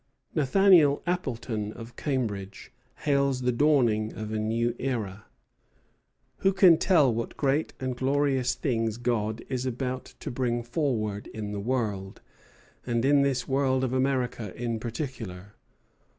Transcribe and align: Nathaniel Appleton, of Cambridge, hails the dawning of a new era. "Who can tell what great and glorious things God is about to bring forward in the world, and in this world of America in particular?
Nathaniel 0.33 1.03
Appleton, 1.05 1.71
of 1.73 1.95
Cambridge, 1.95 2.71
hails 3.05 3.41
the 3.41 3.51
dawning 3.51 4.11
of 4.13 4.31
a 4.33 4.39
new 4.39 4.73
era. 4.79 5.25
"Who 6.37 6.53
can 6.53 6.79
tell 6.79 7.13
what 7.13 7.37
great 7.37 7.73
and 7.79 7.95
glorious 7.95 8.55
things 8.55 8.97
God 8.97 9.43
is 9.47 9.67
about 9.67 10.15
to 10.21 10.31
bring 10.31 10.63
forward 10.63 11.27
in 11.27 11.51
the 11.51 11.59
world, 11.59 12.19
and 12.83 13.05
in 13.05 13.21
this 13.21 13.47
world 13.47 13.83
of 13.83 13.93
America 13.93 14.55
in 14.59 14.79
particular? 14.79 15.53